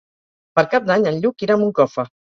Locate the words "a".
1.59-1.63